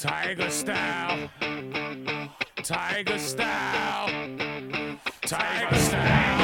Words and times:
Tiger 0.00 0.48
style. 0.48 1.30
Tiger 2.62 3.18
style. 3.18 4.08
Tiger 5.26 5.74
style. 5.76 6.39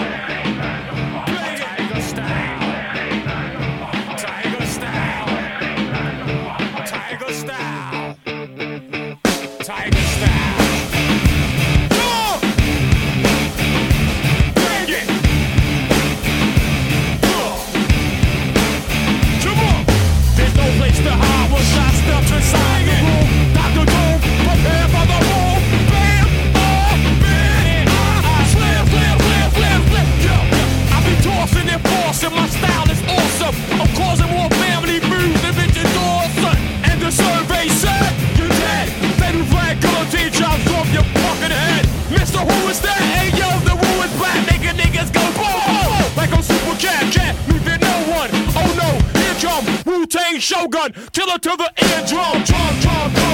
Shogun. 50.41 50.93
Killer 51.13 51.39
to 51.39 51.57
the 51.57 51.71
end, 51.77 52.09
Drum, 52.09 52.43
drum, 52.45 52.81
drum, 52.81 53.13
drum, 53.13 53.26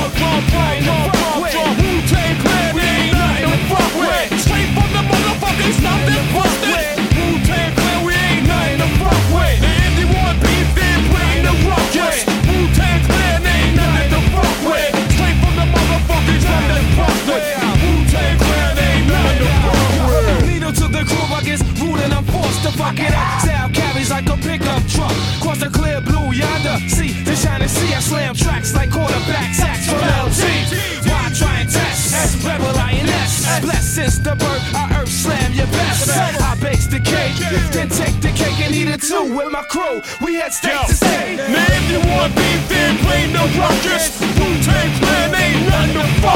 to 22.63 22.71
fuck 22.79 22.99
it 22.99 23.13
up. 23.13 23.41
Sound 23.43 23.75
carries 23.75 24.11
like 24.11 24.29
a 24.29 24.37
pickup 24.37 24.83
truck. 24.87 25.13
Cross 25.43 25.61
the 25.61 25.71
clear 25.71 26.01
blue 26.01 26.33
yonder. 26.33 26.79
See 26.89 27.13
the 27.25 27.35
shining 27.35 27.69
sea, 27.69 27.95
I 27.95 28.01
slam 28.01 28.35
tracks 28.35 28.75
like 28.75 28.91
quarterback 28.91 29.55
sacks 29.55 29.91
from 29.91 29.99
LG. 29.99 30.43
Why 31.09 31.31
try 31.35 31.61
and 31.61 31.71
test? 31.71 32.15
S 32.15 32.45
rebel 32.45 32.75
INS. 32.79 33.61
Blessed 33.61 33.95
since 33.95 34.19
the 34.19 34.35
birth, 34.37 34.65
I 34.75 35.01
earth 35.01 35.11
slam 35.11 35.53
your 35.53 35.67
best. 35.67 36.09
I 36.11 36.57
bakes 36.61 36.87
the 36.87 37.01
cake, 37.01 37.37
then 37.73 37.89
take 37.89 38.21
the 38.21 38.31
cake 38.31 38.59
and 38.63 38.75
eat 38.75 38.89
it 38.89 39.03
too 39.03 39.35
with 39.35 39.51
my 39.51 39.63
crew. 39.67 40.01
We 40.25 40.35
had 40.35 40.53
steak 40.53 40.73
Yo, 40.73 40.87
to 40.87 40.95
stay. 40.95 41.37
now 41.37 41.67
if 41.67 41.91
you 41.91 42.01
want 42.11 42.35
beef, 42.37 42.69
then 42.69 42.97
play 42.99 43.27
no 43.33 43.43
ruckus. 43.59 44.21
Wu-Tang 44.39 44.91
Clan 45.03 45.35
ain't 45.35 45.67
nothing 45.67 45.95
to 45.99 46.07
fuck 46.23 46.32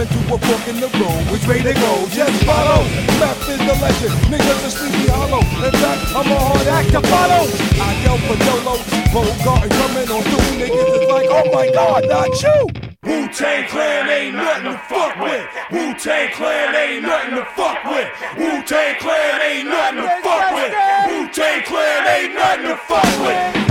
rollo. 0.00 0.06
Coming 0.06 0.26
to 0.28 0.34
a 0.34 0.38
fork 0.38 0.68
in 0.68 0.80
the 0.80 0.88
road, 0.98 1.32
which 1.32 1.46
way 1.46 1.60
they 1.62 1.74
go, 1.74 2.06
just 2.08 2.44
follow. 2.44 2.84
Left 3.20 3.48
is 3.48 3.58
the 3.58 3.76
legend, 3.80 4.14
niggas 4.32 4.66
are 4.66 4.70
sleepy 4.70 5.08
hollow. 5.08 5.40
In 5.40 5.72
fact, 5.72 6.16
I'm 6.16 6.30
a 6.30 6.38
hard 6.38 6.66
act 6.66 6.90
to 6.92 7.00
follow. 7.00 7.44
I 7.80 7.90
yell 8.02 8.18
for 8.24 8.36
Dolo, 8.40 8.80
Bogart 9.12 9.70
coming 9.70 10.08
on 10.10 10.22
through, 10.22 10.58
niggas 10.58 11.02
is 11.02 11.08
like, 11.08 11.28
oh 11.30 11.50
my 11.52 11.70
god, 11.72 12.08
not 12.08 12.42
you. 12.42 12.66
Wu-Tang 13.02 13.68
Clan 13.68 14.08
ain't 14.08 14.36
nothing 14.36 14.72
to 14.72 14.78
fuck 14.88 15.16
with. 15.20 15.46
Wu-Tang 15.72 16.32
Clan 16.32 16.74
ain't 16.74 17.02
nothing 17.02 17.34
to 17.36 17.44
fuck 17.56 17.84
with. 17.84 18.08
Wu-Tang 18.36 18.96
Clan 19.00 19.40
ain't 19.40 19.68
nothing 19.68 20.02
to 20.02 20.08
fuck 20.22 20.52
with. 20.52 20.72
Wu-Tang 21.08 21.62
Clan 21.64 22.06
ain't 22.06 22.34
nothing 22.34 22.66
to 22.68 22.76
fuck 22.76 23.12
with. 23.20 23.69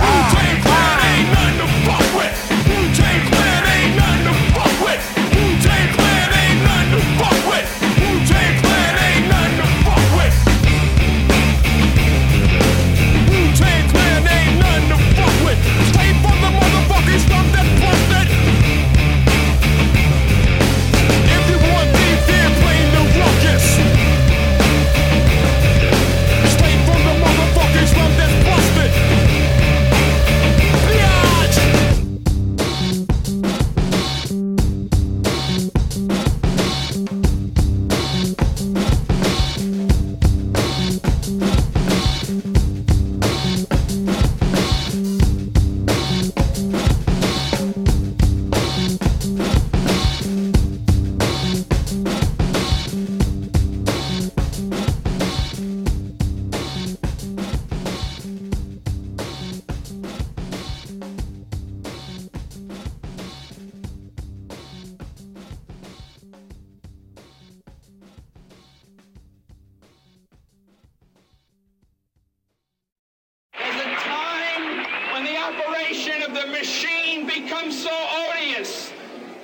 The 76.40 76.46
machine 76.46 77.26
becomes 77.26 77.82
so 77.82 77.90
odious, 78.30 78.92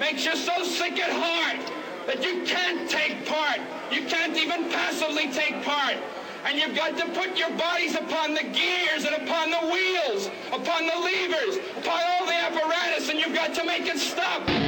makes 0.00 0.24
you 0.24 0.34
so 0.34 0.64
sick 0.64 0.98
at 0.98 1.10
heart 1.12 1.70
that 2.06 2.24
you 2.24 2.42
can't 2.44 2.88
take 2.88 3.26
part. 3.26 3.60
You 3.90 4.06
can't 4.06 4.36
even 4.36 4.70
passively 4.70 5.30
take 5.30 5.62
part. 5.62 5.96
And 6.46 6.58
you've 6.58 6.74
got 6.74 6.96
to 6.96 7.06
put 7.10 7.36
your 7.36 7.50
bodies 7.50 7.96
upon 7.96 8.32
the 8.32 8.44
gears 8.44 9.04
and 9.04 9.14
upon 9.16 9.50
the 9.50 9.60
wheels, 9.70 10.30
upon 10.48 10.86
the 10.86 10.96
levers, 10.96 11.58
upon 11.76 12.00
all 12.00 12.24
the 12.24 12.34
apparatus, 12.34 13.10
and 13.10 13.18
you've 13.18 13.34
got 13.34 13.52
to 13.54 13.64
make 13.64 13.86
it 13.86 13.98
stop. 13.98 14.65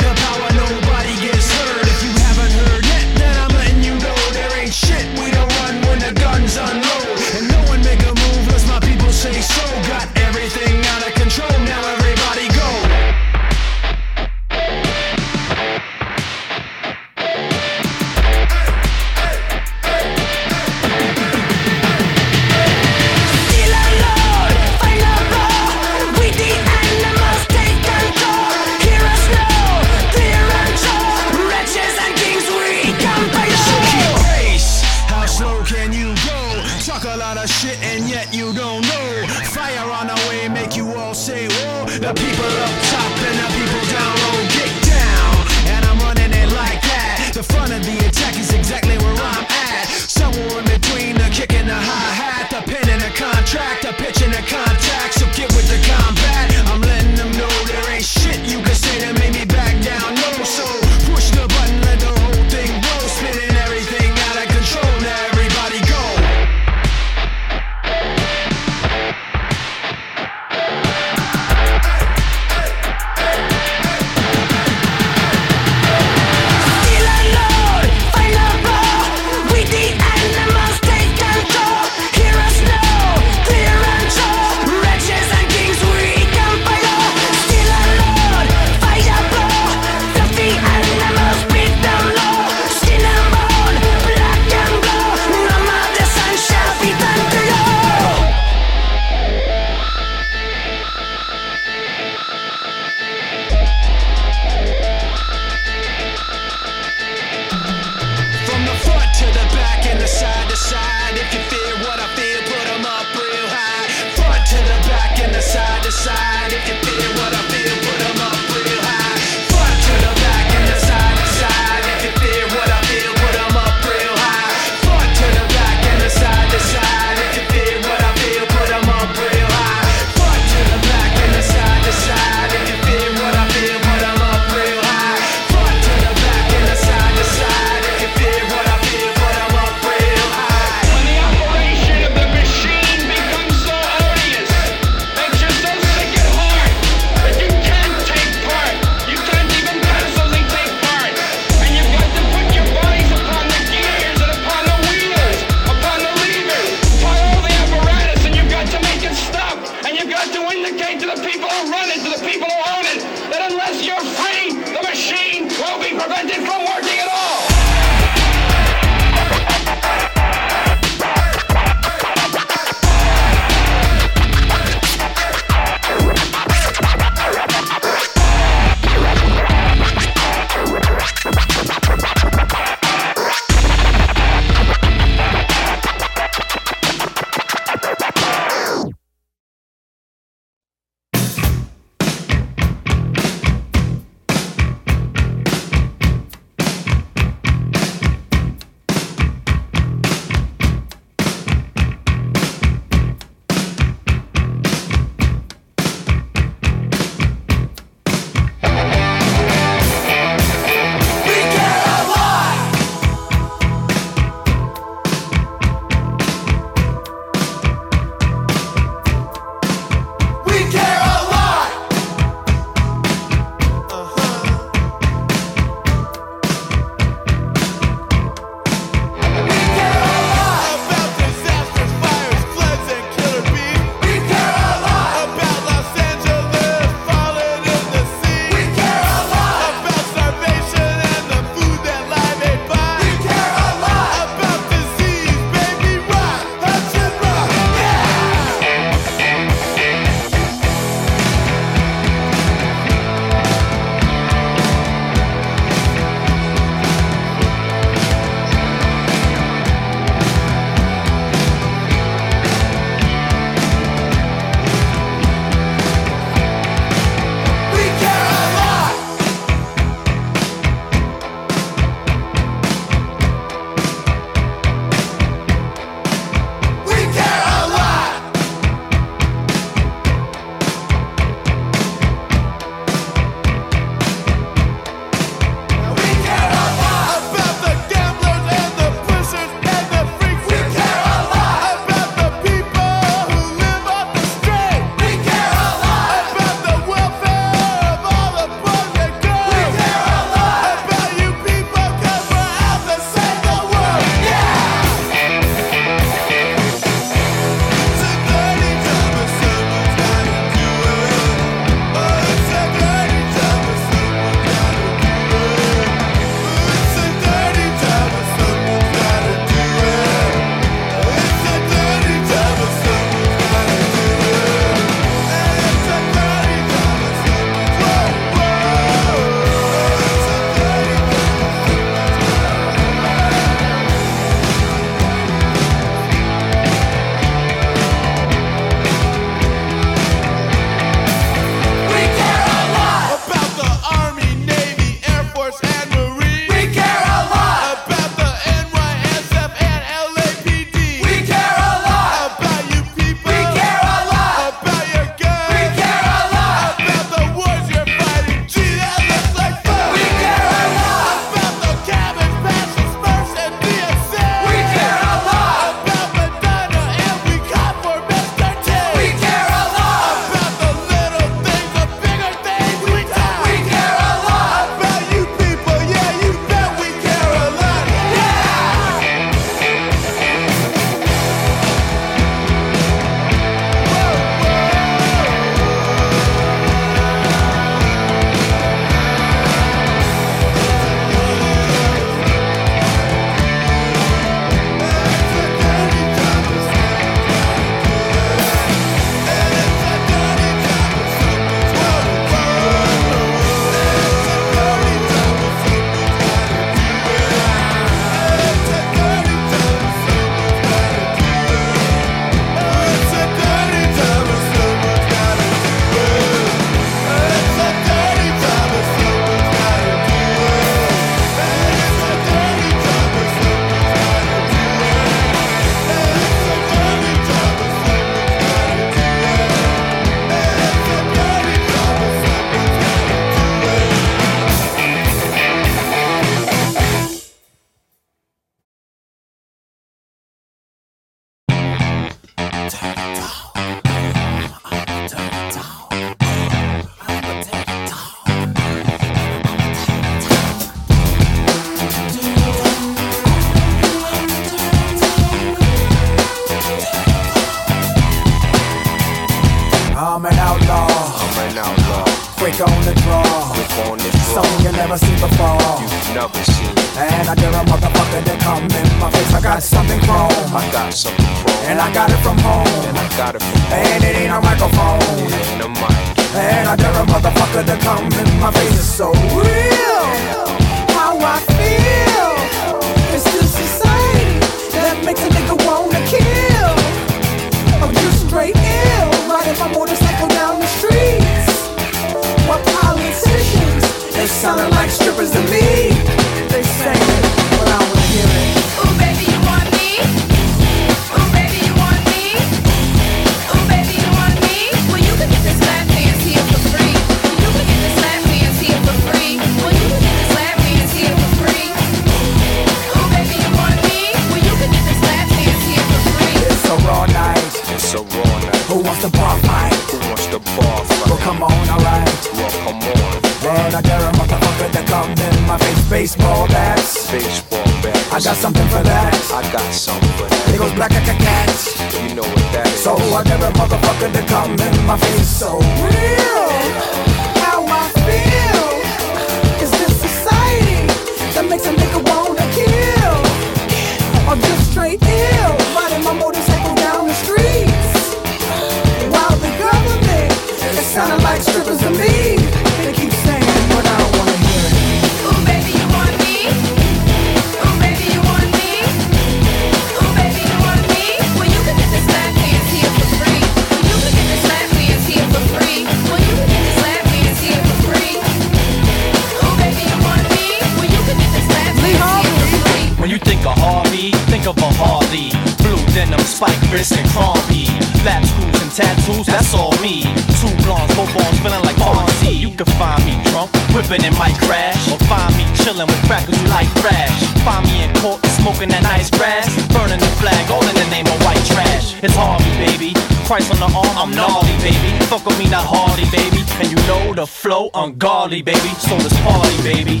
Ungodly, 598.38 598.42
baby. 598.42 598.74
So 598.78 598.96
let's 598.96 599.18
party, 599.20 599.62
baby. 599.62 600.00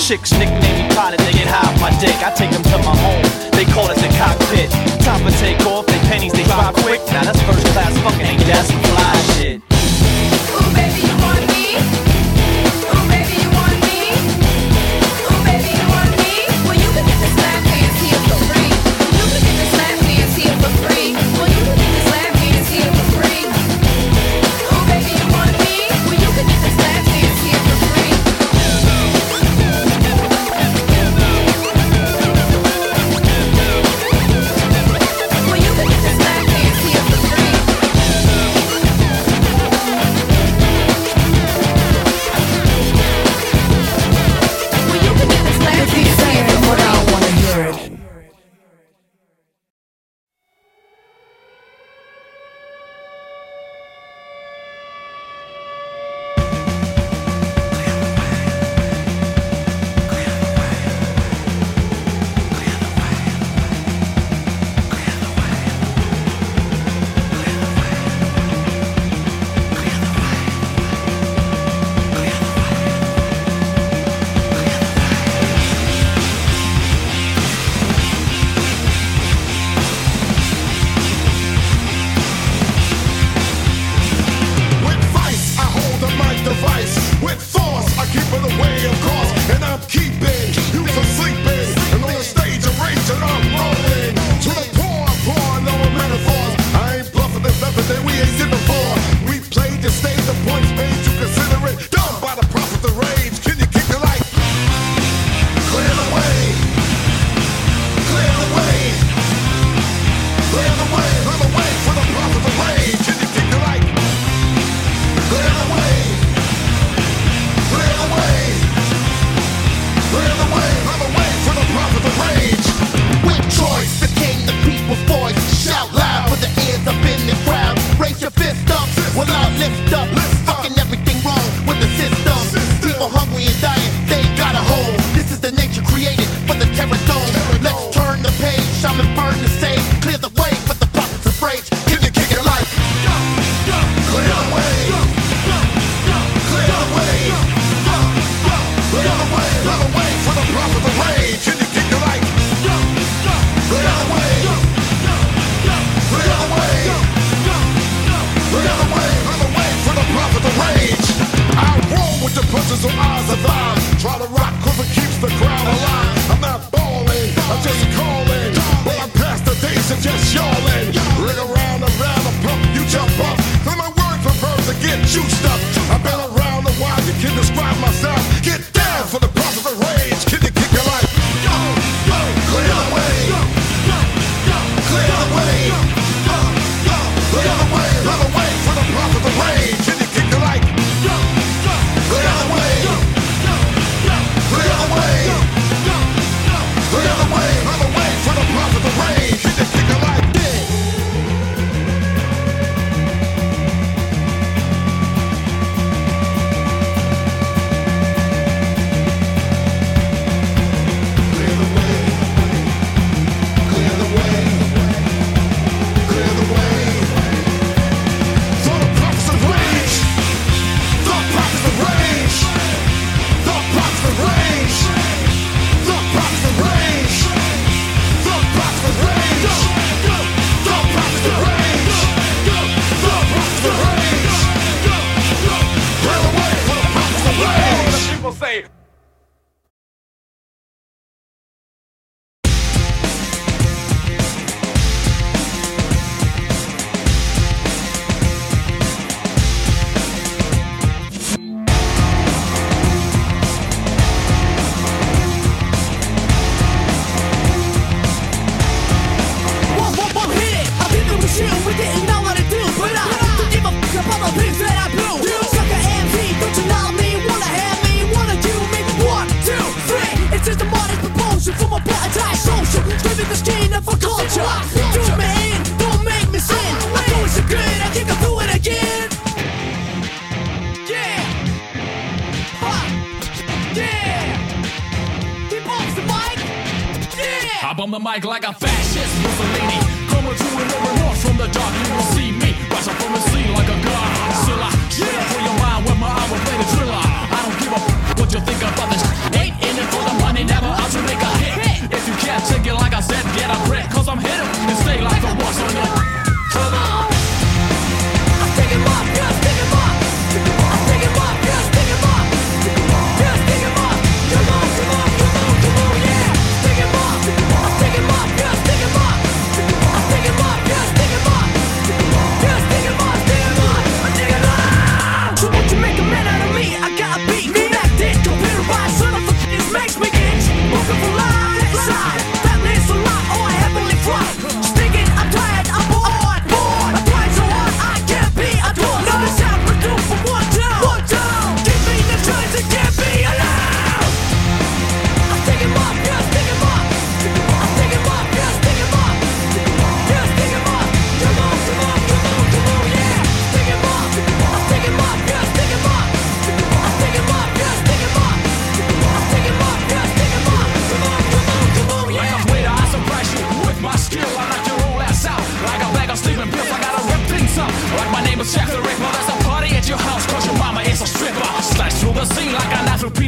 Chicks 0.00 0.32
nickname 0.32 0.49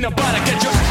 peanut 0.02 0.16
butter, 0.16 0.44
get 0.44 0.62
your 0.64 0.81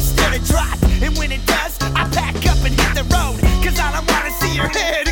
first 0.00 0.16
to 0.18 0.52
drop. 0.52 0.78
And 1.02 1.16
when 1.18 1.32
it 1.32 1.44
does, 1.46 1.78
I 1.94 2.08
pack 2.10 2.36
up 2.46 2.58
and 2.64 2.74
hit 2.78 2.94
the 2.94 3.04
road. 3.14 3.40
Cause 3.62 3.78
all 3.78 3.94
I 3.94 4.02
wanna 4.08 4.30
see 4.32 4.54
your 4.54 4.68
head 4.68 5.09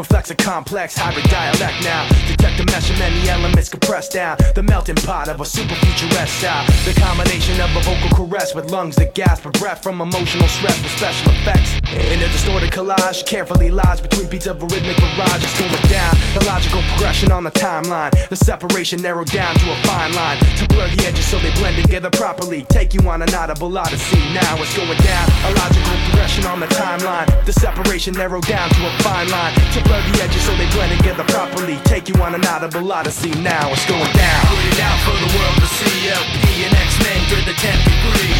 reflects 0.00 0.30
a 0.30 0.34
complex 0.34 0.96
hybrid 0.96 1.28
dialect 1.28 1.84
now. 1.84 2.08
Detect 2.26 2.56
the 2.56 2.64
mesh 2.72 2.88
of 2.90 2.98
many 2.98 3.28
elements 3.28 3.68
compressed 3.68 4.12
down. 4.12 4.38
The 4.54 4.62
melting 4.62 4.96
pot 4.96 5.28
of 5.28 5.42
a 5.42 5.44
super 5.44 5.74
futuristic 5.74 6.28
style. 6.28 6.64
The 6.86 6.98
combination 6.98 7.60
of 7.60 7.68
a 7.76 7.80
vocal 7.80 8.08
caress 8.16 8.54
with 8.54 8.70
lungs 8.70 8.96
that 8.96 9.14
gasp 9.14 9.42
for 9.42 9.50
breath 9.50 9.82
from 9.82 10.00
emotional 10.00 10.48
stress 10.48 10.82
with 10.82 10.92
special 10.92 11.32
effects. 11.32 11.79
In 11.90 12.22
a 12.22 12.28
distorted 12.30 12.70
collage, 12.70 13.26
carefully 13.26 13.68
lies 13.70 14.00
between 14.00 14.28
beats 14.30 14.46
of 14.46 14.62
a 14.62 14.66
rhythmic 14.66 14.96
barrage. 14.98 15.42
It's 15.42 15.58
going 15.58 15.74
down. 15.90 16.14
The 16.38 16.44
logical 16.46 16.82
progression 16.94 17.32
on 17.32 17.42
the 17.42 17.50
timeline. 17.50 18.14
The 18.28 18.36
separation 18.36 19.02
narrowed 19.02 19.26
down 19.26 19.56
to 19.56 19.72
a 19.72 19.76
fine 19.82 20.14
line. 20.14 20.38
To 20.38 20.68
blur 20.68 20.86
the 20.86 21.02
edges 21.02 21.26
so 21.26 21.38
they 21.40 21.50
blend 21.58 21.82
together 21.82 22.10
properly. 22.10 22.62
Take 22.70 22.94
you 22.94 23.02
on 23.10 23.22
an 23.22 23.34
audible 23.34 23.76
odyssey. 23.76 24.22
Now 24.30 24.54
it's 24.62 24.70
going 24.76 24.98
down. 25.02 25.26
A 25.46 25.54
logical 25.58 25.96
progression 26.06 26.46
on 26.46 26.60
the 26.60 26.70
timeline. 26.78 27.26
The 27.44 27.52
separation 27.52 28.14
narrowed 28.14 28.46
down 28.46 28.70
to 28.70 28.86
a 28.86 28.92
fine 29.02 29.28
line. 29.28 29.54
To 29.74 29.82
blur 29.82 29.98
the 29.98 30.22
edges 30.22 30.46
so 30.46 30.54
they 30.54 30.70
blend 30.70 30.96
together 30.96 31.24
properly. 31.24 31.74
Take 31.90 32.08
you 32.08 32.14
on 32.22 32.36
an 32.36 32.46
audible 32.46 32.86
odyssey. 32.92 33.34
Now 33.42 33.66
it's 33.72 33.82
going 33.90 34.12
down. 34.14 34.42
Put 34.46 34.62
it 34.62 34.78
out 34.78 34.98
for 35.02 35.16
the 35.18 35.30
world 35.34 35.58
to 35.58 35.66
see. 35.66 36.06
LP 36.06 36.70
and 36.70 36.74
X-Men 36.74 37.18
to 37.34 37.36
the 37.50 37.54
10th 37.58 37.82
degree. 37.82 38.30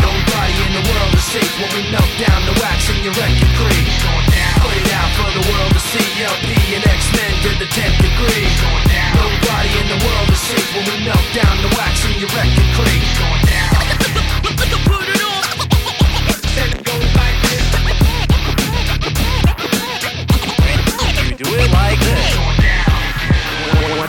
Nobody 0.00 0.54
in 0.56 0.72
the 0.72 0.84
world 0.88 1.12
is 1.12 1.24
safe 1.24 1.52
when 1.60 1.68
we 1.76 1.82
melt 1.92 2.08
down 2.16 2.40
the 2.48 2.56
wax 2.78 2.90
in 2.94 3.02
your 3.02 3.12
record 3.14 3.50
creep. 3.58 3.88
Put 4.62 4.76
it 4.78 4.92
out 4.94 5.10
for 5.18 5.30
the 5.34 5.42
world 5.50 5.72
to 5.74 5.80
see. 5.80 6.22
LP 6.22 6.76
and 6.76 6.86
X-Men 6.86 7.32
to 7.42 7.50
the 7.58 7.66
10th 7.66 7.98
degree. 7.98 8.46
Nobody 9.18 9.70
in 9.80 9.86
the 9.88 9.98
world 10.06 10.28
is 10.30 10.38
safe 10.38 10.68
when 10.74 10.84
we 10.86 11.04
melt 11.04 11.26
down 11.34 11.56
the 11.62 11.68
wax 11.76 12.04
in 12.06 12.14
your 12.22 12.30
record 12.30 12.68
creep. 12.78 13.02
Put 14.86 15.08
it 15.10 15.22
on. 15.26 15.42
Then 16.54 16.70
goes 16.86 17.10
like 17.18 17.38
this. 17.50 17.64
You 21.22 21.34
do 21.34 21.48
it 21.58 21.70
like 21.72 21.98
this. 21.98 22.37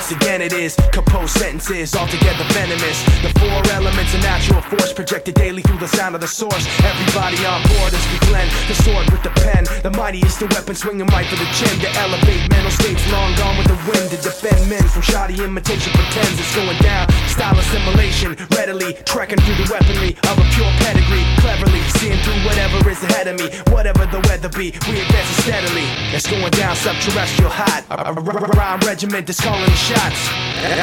Once 0.10 0.26
again, 0.26 0.41
it 0.41 0.53
is 0.53 0.74
composed 0.89 1.38
sentences, 1.38 1.93
altogether 1.93 2.41
venomous. 2.57 2.97
The 3.22 3.30
four 3.38 3.62
elements 3.78 4.12
of 4.16 4.22
natural 4.26 4.60
force 4.62 4.91
projected 4.91 5.36
daily 5.36 5.62
through 5.62 5.78
the 5.78 5.88
sound 5.88 6.16
of 6.16 6.22
the 6.22 6.28
source. 6.28 6.66
Everybody 6.82 7.38
on 7.45 7.62
board 7.70 7.93
as 7.93 8.01
we 8.10 8.18
blend 8.26 8.49
the 8.66 8.74
sword 8.74 9.05
with 9.14 9.22
the 9.22 9.30
pen. 9.45 9.70
The 9.86 9.93
mightiest 9.93 10.39
the 10.39 10.47
weapon 10.47 10.74
swinging 10.74 11.05
right 11.14 11.28
for 11.30 11.38
the 11.38 11.45
chin 11.53 11.78
to 11.86 11.89
elevate 12.01 12.41
mental 12.49 12.72
states 12.74 13.05
long 13.14 13.38
gone 13.38 13.53
with 13.62 13.70
the 13.70 13.78
wind 13.86 14.10
to 14.10 14.18
defend 14.18 14.66
men 14.66 14.82
from 14.89 15.03
shoddy 15.05 15.38
imitation 15.45 15.93
pretends 15.93 16.41
it's 16.41 16.55
going 16.57 16.82
down. 16.82 17.05
Style 17.30 17.53
assimilation, 17.53 18.34
readily 18.57 18.97
trekking 19.05 19.38
through 19.45 19.62
the 19.62 19.70
weaponry 19.70 20.18
of 20.26 20.41
a 20.41 20.45
pure 20.57 20.74
pedigree. 20.82 21.22
Cleverly 21.38 21.86
seeing 22.01 22.18
through 22.26 22.41
whatever 22.49 22.82
is 22.89 22.97
ahead 23.05 23.30
of 23.30 23.38
me, 23.38 23.53
whatever 23.70 24.10
the 24.10 24.26
weather 24.26 24.49
be. 24.49 24.74
We 24.89 25.05
advance 25.05 25.30
steadily. 25.45 25.86
It's 26.18 26.26
going 26.26 26.49
down 26.57 26.74
subterrestrial 26.74 27.53
hot. 27.53 27.86
A, 27.93 28.10
rhyme 28.57 28.80
regiment 28.82 29.28
that's 29.28 29.41
calling 29.41 29.70
the 29.70 29.98
shots. 29.99 30.29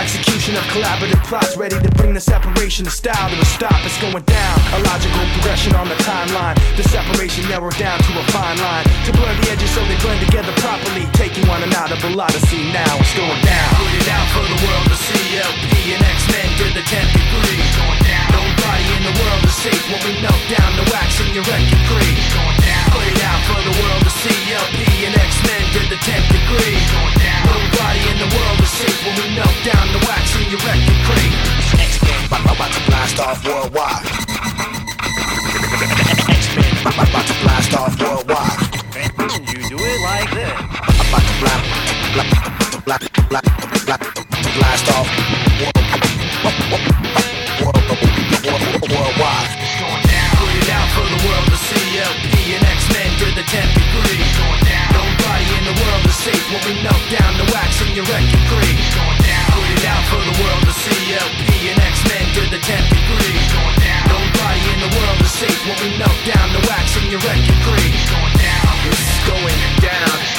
Execution 0.06 0.54
of 0.54 0.62
collaborative 0.70 1.20
plots 1.26 1.56
ready 1.56 1.74
to 1.74 1.90
bring 1.98 2.14
the 2.14 2.20
separation 2.20 2.86
of 2.86 2.92
style 2.92 3.28
to 3.28 3.36
a 3.36 3.44
stop. 3.44 3.74
It's 3.84 3.98
going 4.00 4.22
down. 4.22 4.56
A 4.76 4.80
logical 4.86 5.24
progression 5.34 5.74
on 5.74 5.88
the 5.88 5.98
timeline. 6.06 6.54
The 6.76 6.84
separation 6.86 7.42
narrowed 7.50 7.76
down 7.76 7.98
to 7.98 8.12
a 8.16 8.24
fine 8.30 8.56
line. 8.56 8.84
To 9.08 9.10
blur 9.12 9.32
the 9.42 9.50
edges 9.50 9.70
so 9.74 9.82
they 9.84 9.98
blend 10.00 10.22
together 10.24 10.52
properly. 10.62 11.04
Take 11.18 11.36
you 11.36 11.44
on 11.50 11.60
an 11.66 11.74
audible 11.74 12.14
odyssey. 12.14 12.70
Now 12.70 12.92
it's 13.02 13.12
going 13.18 13.42
down. 13.42 13.70
Put 13.82 13.92
it 13.98 14.08
out 14.08 14.28
for 14.30 14.46
the 14.46 14.58
world 14.62 14.86
to 14.88 14.96
see. 14.96 15.26
LP 15.42 15.96
and 15.96 16.02
X-Men 16.06 16.48
to 16.62 16.66
the 16.76 16.84
10th 16.86 17.12
degree. 17.12 17.60
Going 17.76 18.00
down. 18.06 18.26
Nobody 18.32 18.86
in 18.96 19.02
the 19.10 19.14
world 19.18 19.42
is 19.42 19.56
safe 19.58 19.84
when 19.90 20.00
we 20.06 20.12
melt 20.22 20.42
down 20.46 20.70
the 20.78 20.86
wax 20.94 21.18
in 21.20 21.34
your 21.34 21.44
record 21.50 21.82
creep. 21.90 22.16
Put 22.94 23.04
it 23.10 23.20
out 23.26 23.42
for 23.44 23.60
the 23.60 23.74
world 23.82 24.02
to 24.06 24.12
see. 24.22 24.38
LP 24.54 25.04
and 25.04 25.14
X-Men 25.18 25.64
to 25.74 25.80
the 25.90 25.98
10th 26.00 26.28
degree. 26.30 26.78
Going 26.94 27.16
down. 27.18 27.42
Nobody 27.50 28.02
in 28.08 28.16
the 28.22 28.30
world 28.30 28.60
is 28.62 28.72
safe 28.72 29.05
when 29.06 29.14
we 29.22 29.36
melt 29.38 29.54
down 29.62 29.86
the 29.94 30.02
wax 30.02 30.34
in 30.34 30.50
your 30.50 30.58
record 30.66 30.98
creep. 31.06 31.30
X-Men 31.78 32.42
about 32.42 32.72
to 32.74 32.82
blast 32.90 33.18
off 33.22 33.38
worldwide. 33.46 34.02
X-Men 36.26 36.74
about 36.90 37.26
to 37.30 37.34
blast 37.42 37.72
off 37.78 37.94
worldwide. 38.02 38.58
You 39.46 39.62
do 39.70 39.78
it 39.78 40.00
like 40.02 40.30
this. 40.34 40.58
About 41.06 41.22
to 41.22 41.34
blast, 41.38 41.64
blast, 42.18 42.34
blast, 42.82 43.06
blast, 43.30 43.48
blast, 43.86 44.02
blast 44.58 44.86
off 44.90 45.06
worldwide. 48.90 49.50
Put 50.34 50.50
it 50.50 50.68
out 50.74 50.88
for 50.98 51.06
the 51.06 51.20
world 51.30 51.46
to 51.46 51.58
see. 51.70 52.02
LP 52.02 52.58
and 52.58 52.64
X-Men 52.74 53.06
the 53.38 53.46
10th 53.46 53.70
degree. 53.70 54.18
Nobody 54.90 55.46
in 55.58 55.64
the 55.70 55.76
world 55.78 56.02
is 56.06 56.16
safe 56.16 56.44
when 56.50 56.62
we 56.66 56.82
melt 56.82 57.02
down 57.10 57.36
the 57.38 57.46
wax 57.54 57.80
in 57.86 57.94
your 57.94 58.04
record 58.06 58.42
creep. 58.50 58.65
The 60.66 60.72
world 60.72 60.74
to 60.74 60.74
see. 60.74 61.14
LP 61.14 61.70
and 61.70 61.78
X-Men 61.78 62.26
to 62.34 62.42
the 62.50 62.58
10th 62.58 62.88
degree. 62.90 63.38
Nobody 64.10 64.62
in 64.74 64.78
the 64.82 64.90
world 64.98 65.20
is 65.22 65.32
safe 65.32 65.60
when 65.66 65.78
we 65.82 65.98
melt 65.98 66.18
down 66.26 66.52
the 66.52 66.62
wax 66.66 66.96
in 66.98 67.10
your 67.10 67.20
record 67.20 67.58
creep. 67.62 67.94
It's 67.94 68.10
going 68.10 68.34
down. 68.34 68.74
It's 68.90 69.22
going 69.26 69.60
down. 69.82 70.10
It's 70.22 70.38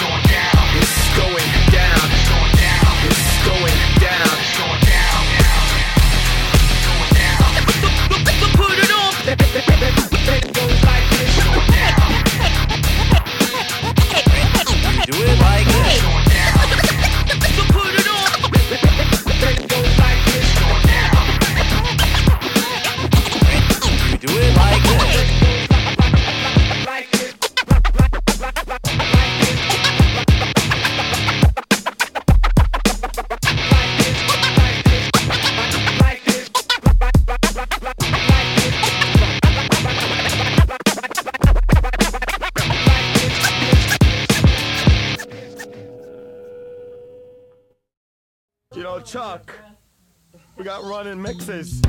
running 50.87 51.21
mixes 51.21 51.81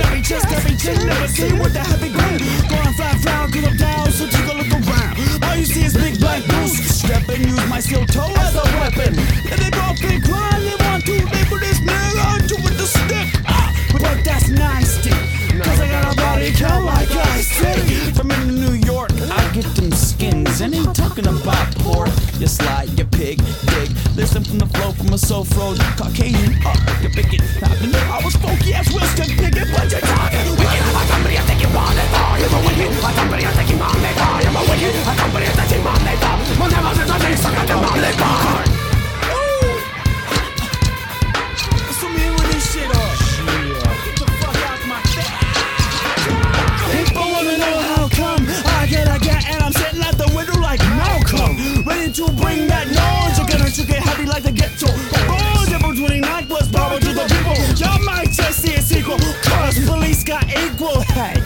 nappy 0.00 0.24
chest, 0.24 0.46
nappy 0.46 0.74
chin, 0.80 1.06
never 1.06 1.28
see 1.28 1.52
what 1.58 1.72
the 1.72 1.80
heavy 1.80 2.10
grin. 2.10 2.40
Going 2.68 2.94
flat 2.94 3.24
round, 3.24 3.52
cause 3.52 3.64
I'm 3.64 3.76
down, 3.76 4.10
so 4.10 4.26
take 4.26 4.48
a 4.48 4.54
look 4.56 4.72
around. 4.72 5.44
All 5.44 5.56
you 5.56 5.66
see 5.66 5.84
is 5.84 5.94
big 5.94 6.18
black 6.18 6.42
goose. 6.48 6.76
Step 7.00 7.28
and 7.28 7.44
use 7.44 7.66
my 7.68 7.80
steel 7.80 8.06
toe 8.06 8.32
as 8.36 8.54
a 8.56 8.64
weapon. 8.80 9.12
And 9.50 9.58
they 9.60 9.70
both 9.70 9.98
think 10.00 10.24
crying, 10.24 10.64
they 10.64 10.76
want 10.84 11.04
to 11.04 11.12
label 11.12 11.58
this 11.60 11.78
nigga 11.80 12.48
to 12.48 12.56
with 12.64 12.76
the 12.78 12.86
stick. 12.86 13.28
Ah, 13.46 13.68
but 13.92 14.24
that's 14.24 14.48
nasty. 14.48 15.10
Cause 15.60 15.80
I 15.80 15.88
got 15.88 16.12
a 16.12 16.16
body 16.16 16.52
count 16.52 16.84
like 16.84 17.10
I 17.10 17.40
said. 17.42 18.16
From 18.16 18.30
in 18.30 18.54
New 18.56 18.72
York, 18.72 19.12
I 19.12 19.52
get 19.52 19.68
them 19.76 19.92
skins. 19.92 20.60
And 20.60 20.74
ain't 20.74 20.94
talking 20.96 21.26
about 21.26 21.68
pork. 21.84 22.08
You 22.38 22.46
slide, 22.46 22.88
you 22.98 23.04
pig, 23.04 23.40
Listen 24.30 24.44
from 24.44 24.58
the 24.60 24.78
flow 24.78 24.92
from 24.92 25.12
a 25.12 25.18
soul 25.18 25.42
fro. 25.42 25.74
Caucasian, 25.98 26.54
uh, 26.62 26.70
up, 26.70 26.78
pick 27.10 27.34
it. 27.34 27.42
I 27.66 27.74
knew 27.82 27.98
I 27.98 28.22
was 28.22 28.36
funky 28.38 28.72
as 28.74 28.86
Wilson 28.94 29.26
Pickett, 29.26 29.66
but 29.74 29.90
you're 29.90 29.98
talking 29.98 30.54
wicked. 30.54 30.86
I 30.94 31.02
somebody 31.10 31.34
I 31.34 31.42
think 31.50 31.58
you 31.58 31.70
want 31.74 31.98
it, 31.98 32.06
oh, 32.14 32.38
you're 32.38 32.46
a 32.46 32.62
wicked. 32.62 32.94
I 33.02 33.10
somebody 33.10 33.42
I 33.42 33.59
got 60.30 60.46
equal 60.46 61.02
head. 61.10 61.42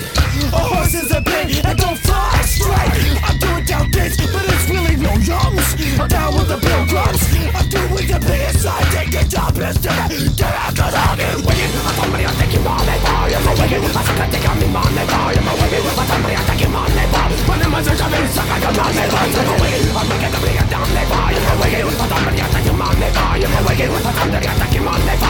A 0.53 0.61
horse 0.61 0.93
is 0.93 1.09
a 1.09 1.24
pig 1.24 1.57
and 1.64 1.78
don't 1.80 1.97
fly 2.05 2.37
straight. 2.45 2.93
I'm 3.24 3.41
doing 3.41 3.64
down 3.64 3.89
this, 3.89 4.12
but 4.28 4.45
it's 4.45 4.68
really 4.68 5.01
no 5.01 5.09
yums. 5.24 5.72
I'm 5.97 6.05
down 6.05 6.37
with 6.37 6.53
the 6.53 6.61
pilgrims. 6.61 7.24
I'm 7.57 7.64
doing 7.72 8.05
the 8.12 8.20
biggest 8.20 8.68
I 8.68 8.85
take 8.93 9.09
the 9.09 9.24
job 9.24 9.57
is 9.57 9.80
to 9.80 9.89
get 10.37 10.53
out 10.53 10.76
cause 10.76 10.93
I'm 10.93 11.16
in 11.16 11.41
wicked. 11.49 11.70
I'm 11.80 11.97
somebody 11.97 12.28
I 12.28 12.32
think 12.37 12.53
you 12.53 12.61
want 12.61 12.85
it, 12.85 13.01
boy, 13.01 13.32
I'm 13.32 13.49
a 13.49 13.53
wicked. 13.57 13.80
I 13.89 14.03
I 14.05 14.26
think 14.28 14.45
I'm 14.53 14.61
in 14.61 14.68
money, 14.68 15.05
boy, 15.09 15.32
I'm 15.32 15.49
a 15.49 15.53
wicked. 15.64 15.80
I'm 15.80 16.05
somebody 16.05 16.37
I 16.37 16.45
think 16.45 16.61
you 16.61 16.70
want 16.76 16.93
it, 16.93 17.09
boy. 17.09 17.32
When 17.49 17.59
the 17.64 17.68
monsters 17.72 18.01
are 18.05 18.12
in 18.12 18.28
suck, 18.37 18.53
I 18.53 18.59
don't 18.61 18.76
know 18.76 18.85
me, 18.85 19.05
boy, 19.09 19.32
I'm 19.32 19.49
a 19.49 19.55
wicked. 19.64 19.97
I'm 19.97 20.07
wicked, 20.12 20.28
I'm 20.28 20.43
wicked, 20.45 20.68
down 20.68 20.89
me, 20.93 21.03
boy, 21.09 21.32
I'm 21.32 21.49
a 21.49 21.55
wicked. 21.57 21.89
I'm 21.89 22.09
somebody 22.12 22.37
I 22.37 22.49
think 22.53 22.68
you 22.68 22.76
want 22.76 23.01
it, 23.01 23.12
boy, 23.16 23.41
I'm 23.49 23.49
a 23.49 23.61
wicked. 23.64 23.89
I'm 23.89 24.12
somebody 24.12 24.45
I 24.45 24.55
think 24.61 24.72
you 24.76 24.82
want 24.85 25.09
it, 25.09 25.24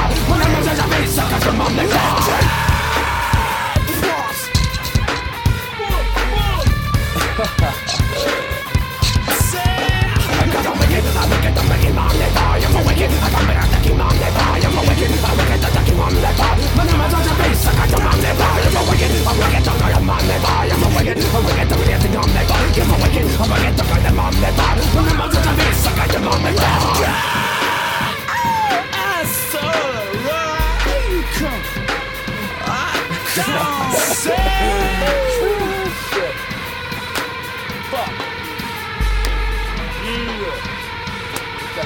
boy. 7.36 7.74
I'm 10.44 10.54
a 10.54 10.70
wicked, 10.78 11.04
a 11.04 11.22
wicked, 11.26 11.56
a 11.56 11.62
wicked 11.66 11.94
monkey 11.94 12.30
boy. 12.34 12.60
I'm 12.60 12.74
a 12.74 12.80
wicked, 12.84 13.10
a 13.10 13.28
wicked, 13.34 13.60
a 23.14 23.46
wicked 23.50 24.14
monkey 24.14 24.40
boy. 24.44 24.78
When 24.94 25.04
the 25.04 25.14
monsters 25.18 25.46
are 25.46 25.58
in 25.58 25.74
suck, 25.74 25.98
I 25.98 26.06
don't 26.06 26.24
know 26.24 26.38
me, 26.38 26.52
boy. 26.54 26.74
The 27.02 27.43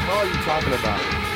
hell 0.09 0.18
are 0.18 0.26
you 0.26 0.32
talking 0.42 0.72
about? 0.72 1.28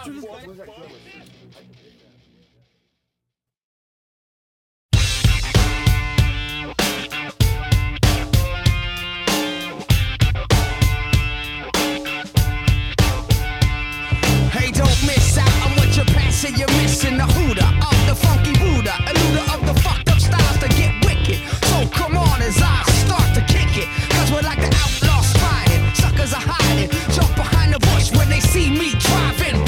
Hey, 0.00 1.37
you're 16.56 16.68
missing 16.80 17.18
the 17.18 17.26
hooter 17.26 17.66
of 17.66 17.98
the 18.06 18.14
funky 18.14 18.52
Buddha, 18.58 18.94
eluder 19.10 19.54
of 19.54 19.66
the 19.66 19.74
fucked 19.82 20.08
up 20.08 20.20
styles 20.20 20.58
to 20.58 20.68
get 20.68 20.94
wicked. 21.04 21.40
So 21.68 21.86
come 21.88 22.16
on 22.16 22.40
as 22.40 22.56
I 22.62 22.82
start 23.04 23.34
to 23.34 23.42
kick 23.52 23.76
it. 23.76 23.88
Cause 24.14 24.30
we're 24.30 24.42
like 24.42 24.60
the 24.60 24.72
outlaws 24.72 25.32
fighting. 25.42 25.82
Suckers 25.94 26.32
are 26.32 26.40
hiding. 26.40 26.90
Jump 27.12 27.34
behind 27.34 27.74
the 27.74 27.80
bush 27.80 28.12
when 28.16 28.28
they 28.30 28.40
see 28.40 28.70
me 28.70 28.94
driving 28.98 29.67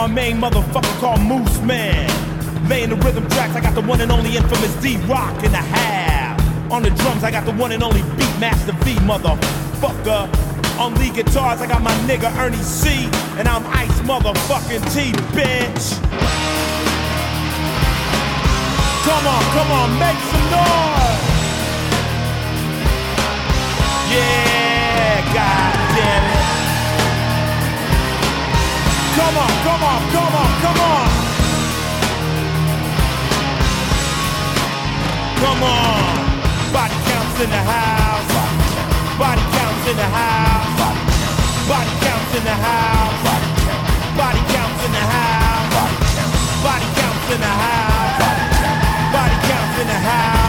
my 0.00 0.06
main 0.06 0.38
motherfucker 0.38 0.98
called 0.98 1.20
Mooseman. 1.20 2.08
Laying 2.70 2.88
the 2.88 2.96
rhythm 2.96 3.28
tracks, 3.28 3.54
I 3.54 3.60
got 3.60 3.74
the 3.74 3.82
one 3.82 4.00
and 4.00 4.10
only 4.10 4.34
infamous 4.34 4.74
D-Roc 4.76 5.44
in 5.44 5.52
the 5.52 5.58
half. 5.58 6.40
On 6.72 6.82
the 6.82 6.88
drums, 6.88 7.22
I 7.22 7.30
got 7.30 7.44
the 7.44 7.52
one 7.52 7.70
and 7.72 7.82
only 7.82 8.00
Beatmaster 8.16 8.72
V, 8.82 8.94
motherfucker. 9.04 10.24
On 10.80 10.94
lead 10.94 11.16
guitars, 11.16 11.60
I 11.60 11.66
got 11.66 11.82
my 11.82 11.92
nigga 12.08 12.34
Ernie 12.38 12.56
C. 12.62 13.10
And 13.36 13.46
I'm 13.46 13.66
Ice 13.76 14.00
motherfucking 14.08 14.84
T, 14.94 15.12
bitch. 15.36 16.00
Come 19.04 19.26
on, 19.26 19.42
come 19.52 19.70
on, 19.80 19.98
make 19.98 20.20
some 20.32 20.46
noise. 20.56 21.20
Yeah, 24.08 25.34
goddamn 25.34 26.36
it. 26.36 26.39
Come 29.16 29.36
on, 29.36 29.52
come 29.66 29.82
on, 29.82 30.00
come 30.12 30.34
on, 30.42 30.50
come 30.62 30.80
on. 30.80 31.08
Come 35.40 35.62
on. 35.62 36.72
Body 36.72 36.94
counts 37.08 37.40
in 37.40 37.50
the 37.50 37.62
house. 37.74 38.32
Body 39.18 39.44
counts 39.56 39.88
in 39.90 39.96
the 39.96 40.08
house. 40.18 40.80
Body 41.68 41.92
counts 42.04 42.34
in 42.36 42.44
the 42.44 42.56
house. 42.68 43.22
Body 44.16 44.42
counts 44.52 44.84
in 44.84 44.92
the 44.92 45.04
house. 45.14 45.74
Body 46.62 46.88
counts 46.98 47.30
in 47.34 47.40
the 47.40 47.52
house. 47.64 48.18
Body 49.12 49.36
counts 49.48 49.78
in 49.80 49.86
the 49.88 49.94
house. 49.94 50.39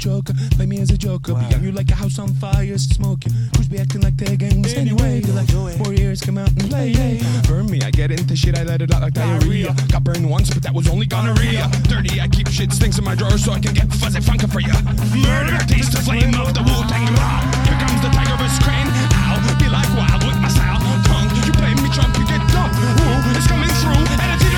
joker, 0.00 0.32
play 0.56 0.64
me 0.64 0.80
as 0.80 0.90
a 0.90 0.96
joker. 0.96 1.34
Wow. 1.34 1.44
Began 1.44 1.62
you 1.62 1.72
like 1.72 1.90
a 1.90 1.94
house 1.94 2.18
on 2.18 2.32
fire, 2.40 2.78
smoke 2.78 3.20
you. 3.26 3.32
Who's 3.54 3.68
be 3.68 3.78
acting 3.78 4.00
like 4.00 4.16
they're 4.16 4.34
gangs 4.34 4.72
anyway? 4.72 5.20
You're 5.20 5.36
like 5.36 5.52
warriors, 5.78 6.22
come 6.22 6.38
out 6.38 6.48
and 6.48 6.70
play. 6.70 6.88
Yeah. 6.88 7.20
Burn 7.46 7.70
me, 7.70 7.82
I 7.82 7.90
get 7.90 8.10
into 8.10 8.34
shit, 8.34 8.56
I 8.56 8.64
let 8.64 8.80
it 8.80 8.90
out 8.92 9.02
like 9.02 9.12
diarrhea. 9.12 9.76
Got 9.92 10.02
burned 10.04 10.28
once, 10.28 10.48
but 10.48 10.62
that 10.62 10.72
was 10.72 10.88
only 10.88 11.04
gonorrhea. 11.04 11.68
Dirty, 11.84 12.18
I 12.18 12.28
keep 12.28 12.48
shit 12.48 12.72
stinks 12.72 12.98
in 12.98 13.04
my 13.04 13.14
drawer 13.14 13.36
so 13.36 13.52
I 13.52 13.60
can 13.60 13.74
get 13.74 13.92
fuzzy 13.92 14.20
funka 14.20 14.50
for 14.50 14.60
ya. 14.60 14.72
Murder, 15.20 15.60
taste 15.68 15.92
the 15.92 16.00
flame 16.00 16.32
of 16.40 16.56
the 16.56 16.64
Wu 16.64 16.76
Tang 16.88 17.12
Here 17.68 17.76
comes 17.84 18.00
the 18.00 18.08
tiger 18.08 18.40
with 18.40 18.56
crane. 18.64 18.88
I'll 19.28 19.36
be 19.60 19.68
like 19.68 19.88
wild 19.92 20.24
with 20.24 20.40
my 20.40 20.48
style. 20.48 20.80
Tongue, 21.04 21.28
you 21.44 21.52
play 21.52 21.76
me, 21.76 21.92
chump, 21.92 22.16
you 22.16 22.24
get 22.24 22.40
dumped. 22.48 22.72
Woo, 23.04 23.36
it's 23.36 23.46
coming 23.46 23.68
through, 23.84 24.00
and 24.16 24.32
it's 24.32 24.49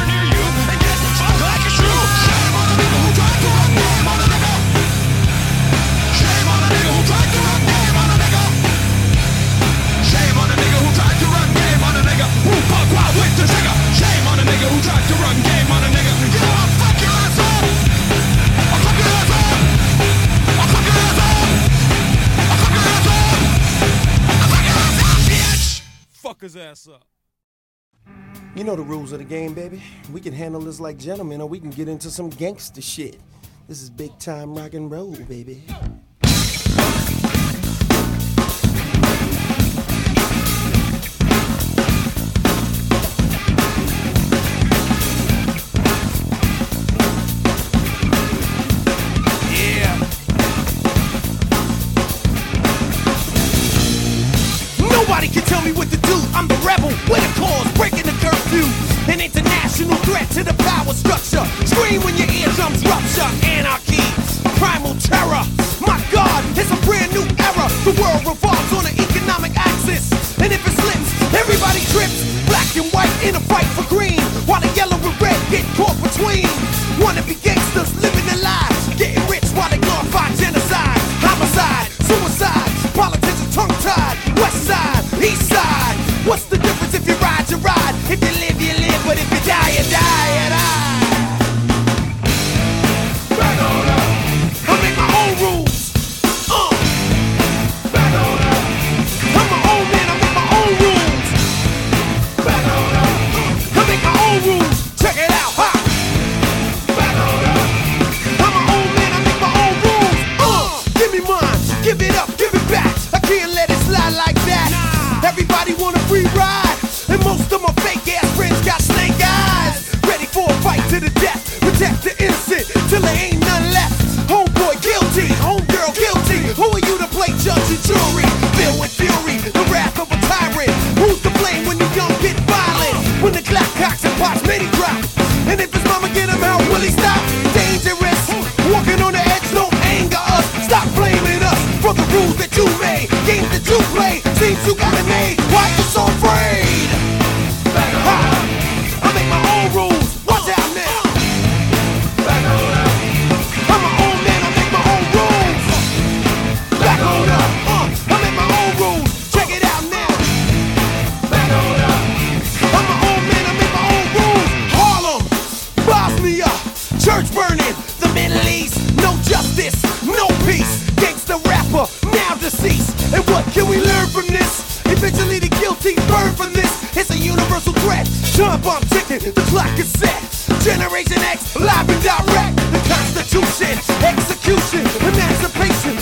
with 13.19 13.33
the 13.37 13.45
trigger. 13.47 13.77
Shame 13.97 14.27
on 14.29 14.39
a 14.41 14.45
nigga 14.47 14.67
who 14.73 14.79
tried 14.81 15.05
to 15.09 15.15
run 15.21 15.37
game 15.43 15.69
on 15.71 15.83
a 15.85 15.91
nigga. 15.93 16.13
You 16.23 16.41
know 16.41 16.53
I'll 16.61 16.73
fuck 16.81 16.99
your 17.03 17.13
ass 17.13 17.39
up. 17.39 17.65
I'll 18.73 18.83
fuck 18.83 18.97
your 18.99 19.11
ass 19.13 19.31
up. 19.33 19.49
I'll 20.59 20.71
fuck 20.73 20.85
your 20.87 20.99
ass 21.03 21.21
up. 21.21 21.39
I'll 22.43 22.59
fuck 22.63 22.73
your 22.73 22.87
ass 22.93 23.09
up. 23.09 23.29
I'll 24.29 24.49
fuck 24.53 24.65
your 24.65 24.79
ass 24.81 24.99
up, 25.03 25.19
bitch. 25.29 25.83
Fuck 26.11 26.41
his 26.43 26.57
ass 26.57 26.89
up. 26.89 27.05
You 28.55 28.65
know 28.65 28.77
the 28.77 28.83
rules 28.83 29.13
of 29.13 29.19
the 29.19 29.25
game, 29.25 29.55
baby. 29.55 29.83
We 30.13 30.21
can 30.21 30.35
handle 30.35 30.61
this 30.61 30.79
like 30.79 30.99
gentlemen, 30.99 31.41
or 31.41 31.49
we 31.49 31.59
can 31.59 31.71
get 31.71 31.89
into 31.89 32.11
some 32.11 32.29
gangster 32.29 32.83
shit. 32.83 33.19
This 33.67 33.81
is 33.81 33.89
big 33.89 34.19
time 34.19 34.55
rock 34.55 34.75
and 34.75 34.91
roll, 34.91 35.17
baby. 35.17 35.63
threat 60.13 60.29
to 60.29 60.45
the 60.45 60.57
power 60.69 60.93
structure. 60.93 61.45
Scream 61.65 62.05
when 62.05 62.17
your 62.21 62.29
eardrums 62.29 62.85
rupture. 62.85 63.29
Anarchy, 63.49 64.05
primal 64.61 64.95
terror. 65.01 65.45
My 65.81 65.97
God, 66.13 66.45
it's 66.53 66.69
a 66.71 66.81
brand 66.85 67.13
new 67.17 67.25
era. 67.41 67.67
The 67.89 67.97
world 67.97 68.21
revolves 68.29 68.73
on 68.77 68.82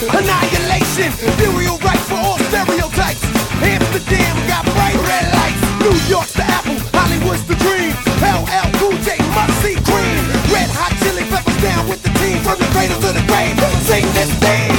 Annihilation, 0.01 1.13
burial 1.37 1.77
rite 1.77 2.01
for 2.09 2.15
all 2.15 2.39
stereotypes. 2.49 3.21
Amsterdam 3.61 4.35
got 4.47 4.65
bright 4.73 4.97
red 5.05 5.29
lights. 5.37 5.61
New 5.77 5.93
York's 6.09 6.33
the 6.33 6.41
apple, 6.41 6.73
Hollywood's 6.97 7.45
the 7.45 7.53
dream. 7.61 7.93
LL 8.17 8.69
Cool 8.81 8.97
J 9.05 9.17
must 9.37 9.61
see 9.61 9.75
green. 9.85 10.25
Red 10.49 10.69
hot 10.73 10.97
chili 11.05 11.23
peppers 11.29 11.61
down 11.61 11.87
with 11.87 12.01
the 12.01 12.09
team 12.17 12.41
from 12.41 12.57
the 12.57 12.65
cradle 12.73 12.99
to 12.99 13.13
the 13.13 13.23
grave. 13.29 13.53
Sing 13.85 14.05
this 14.17 14.33
thing. 14.41 14.70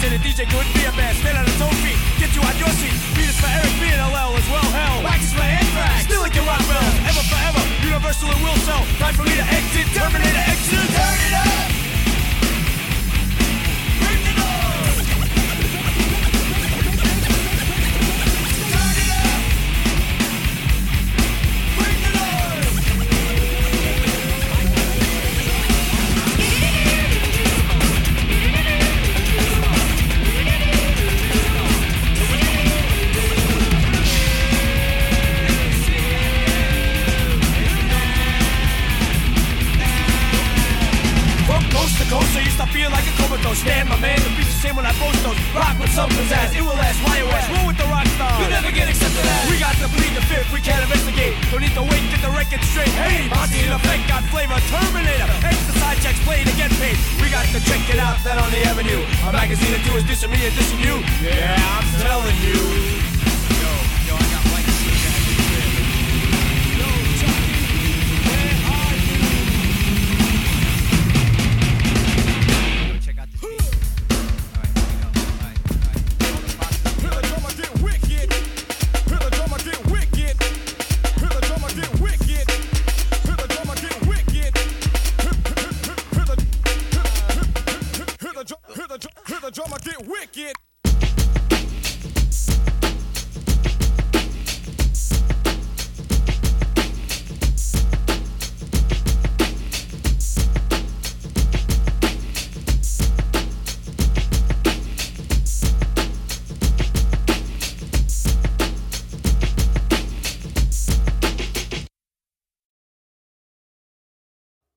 Dallas 0.00 0.14
a 0.14 0.22
DJ 0.22 0.46
couldn't 0.48 0.72
be 0.74 0.84
a 0.84 0.92
band. 0.92 1.16
Stand 1.18 1.38
on 1.38 1.44
his 1.44 1.60
own 1.60 1.74
feet, 1.82 1.98
get 2.18 2.34
you 2.34 2.42
on 2.42 2.56
your 2.58 2.70
seat. 2.78 2.94
Beat 3.16 3.30
is 3.30 3.40
for 3.40 3.50
Eric, 3.50 3.74
B 3.82 3.90
and 3.90 3.98
LL 3.98 4.36
as 4.36 4.48
well. 4.48 4.62
Hell, 4.70 5.02
wax 5.02 5.24
is 5.24 5.32
for 5.32 5.42
anthrax. 5.42 6.04
Still 6.04 6.20
like 6.20 6.34
your 6.34 6.44
rock 6.44 6.62
will. 6.70 6.88
Ever 7.02 7.24
forever, 7.26 7.62
universal 7.82 8.30
it 8.30 8.38
will 8.38 8.58
sell. 8.62 8.84
Time 8.98 9.14
for 9.14 9.24
me 9.24 9.34
to 9.34 9.42
exit, 9.42 9.86
terminator 9.94 10.44
exit. 10.46 10.86
Turn 10.94 11.18
it 11.26 11.34
up. 11.34 11.67